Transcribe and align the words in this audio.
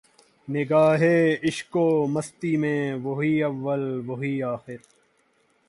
نگاہ 0.47 1.01
عشق 1.43 1.75
و 1.77 2.07
مستی 2.07 2.55
میں 2.57 2.93
وہی 3.03 3.33
اول 3.43 3.83
وہی 4.07 4.33
آخر 4.43 4.79